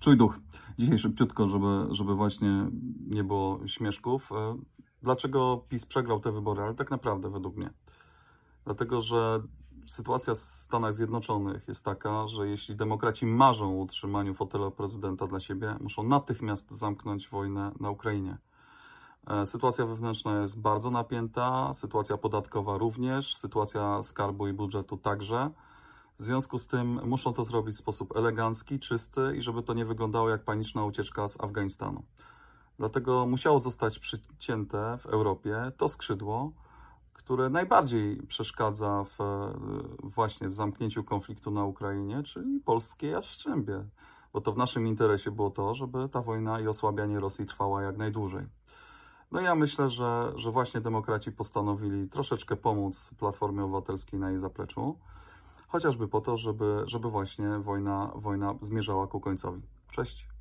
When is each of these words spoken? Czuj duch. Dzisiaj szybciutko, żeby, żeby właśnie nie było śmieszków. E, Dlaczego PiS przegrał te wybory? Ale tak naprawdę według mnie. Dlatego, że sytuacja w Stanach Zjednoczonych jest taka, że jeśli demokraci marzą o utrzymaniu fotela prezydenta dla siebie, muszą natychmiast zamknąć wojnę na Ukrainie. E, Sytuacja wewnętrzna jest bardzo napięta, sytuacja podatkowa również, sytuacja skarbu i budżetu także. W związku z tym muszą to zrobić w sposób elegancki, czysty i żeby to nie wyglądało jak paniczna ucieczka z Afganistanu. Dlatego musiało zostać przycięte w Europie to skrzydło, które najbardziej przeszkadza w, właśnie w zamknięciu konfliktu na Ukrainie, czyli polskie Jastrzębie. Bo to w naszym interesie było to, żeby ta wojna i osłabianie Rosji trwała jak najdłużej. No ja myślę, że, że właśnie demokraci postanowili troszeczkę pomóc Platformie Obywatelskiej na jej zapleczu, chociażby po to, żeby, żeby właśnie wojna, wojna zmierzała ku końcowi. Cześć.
Czuj 0.00 0.16
duch. 0.16 0.38
Dzisiaj 0.78 0.98
szybciutko, 0.98 1.46
żeby, 1.46 1.86
żeby 1.90 2.14
właśnie 2.14 2.70
nie 3.06 3.24
było 3.24 3.66
śmieszków. 3.66 4.32
E, 4.32 4.58
Dlaczego 5.02 5.64
PiS 5.68 5.86
przegrał 5.86 6.20
te 6.20 6.32
wybory? 6.32 6.62
Ale 6.62 6.74
tak 6.74 6.90
naprawdę 6.90 7.30
według 7.30 7.56
mnie. 7.56 7.70
Dlatego, 8.64 9.02
że 9.02 9.40
sytuacja 9.86 10.34
w 10.34 10.38
Stanach 10.38 10.94
Zjednoczonych 10.94 11.68
jest 11.68 11.84
taka, 11.84 12.28
że 12.28 12.48
jeśli 12.48 12.76
demokraci 12.76 13.26
marzą 13.26 13.78
o 13.78 13.82
utrzymaniu 13.82 14.34
fotela 14.34 14.70
prezydenta 14.70 15.26
dla 15.26 15.40
siebie, 15.40 15.76
muszą 15.80 16.02
natychmiast 16.02 16.70
zamknąć 16.70 17.28
wojnę 17.28 17.72
na 17.80 17.90
Ukrainie. 17.90 18.38
E, 19.26 19.46
Sytuacja 19.46 19.86
wewnętrzna 19.86 20.40
jest 20.40 20.60
bardzo 20.60 20.90
napięta, 20.90 21.74
sytuacja 21.74 22.16
podatkowa 22.16 22.78
również, 22.78 23.36
sytuacja 23.36 24.02
skarbu 24.02 24.48
i 24.48 24.52
budżetu 24.52 24.96
także. 24.96 25.50
W 26.18 26.22
związku 26.22 26.58
z 26.58 26.66
tym 26.66 27.00
muszą 27.04 27.32
to 27.32 27.44
zrobić 27.44 27.74
w 27.74 27.78
sposób 27.78 28.16
elegancki, 28.16 28.78
czysty 28.78 29.36
i 29.36 29.42
żeby 29.42 29.62
to 29.62 29.74
nie 29.74 29.84
wyglądało 29.84 30.28
jak 30.30 30.44
paniczna 30.44 30.84
ucieczka 30.84 31.28
z 31.28 31.40
Afganistanu. 31.40 32.02
Dlatego 32.78 33.26
musiało 33.26 33.58
zostać 33.58 33.98
przycięte 33.98 34.98
w 35.00 35.06
Europie 35.06 35.72
to 35.76 35.88
skrzydło, 35.88 36.52
które 37.12 37.50
najbardziej 37.50 38.22
przeszkadza 38.26 39.04
w, 39.04 39.18
właśnie 40.02 40.48
w 40.48 40.54
zamknięciu 40.54 41.04
konfliktu 41.04 41.50
na 41.50 41.64
Ukrainie, 41.64 42.22
czyli 42.22 42.60
polskie 42.60 43.08
Jastrzębie. 43.08 43.84
Bo 44.32 44.40
to 44.40 44.52
w 44.52 44.56
naszym 44.56 44.86
interesie 44.86 45.30
było 45.30 45.50
to, 45.50 45.74
żeby 45.74 46.08
ta 46.08 46.22
wojna 46.22 46.60
i 46.60 46.68
osłabianie 46.68 47.20
Rosji 47.20 47.46
trwała 47.46 47.82
jak 47.82 47.96
najdłużej. 47.96 48.46
No 49.32 49.40
ja 49.40 49.54
myślę, 49.54 49.90
że, 49.90 50.32
że 50.36 50.50
właśnie 50.50 50.80
demokraci 50.80 51.32
postanowili 51.32 52.08
troszeczkę 52.08 52.56
pomóc 52.56 53.10
Platformie 53.18 53.64
Obywatelskiej 53.64 54.20
na 54.20 54.30
jej 54.30 54.38
zapleczu, 54.38 54.98
chociażby 55.68 56.08
po 56.08 56.20
to, 56.20 56.36
żeby, 56.36 56.82
żeby 56.86 57.10
właśnie 57.10 57.48
wojna, 57.48 58.12
wojna 58.14 58.54
zmierzała 58.60 59.06
ku 59.06 59.20
końcowi. 59.20 59.62
Cześć. 59.90 60.37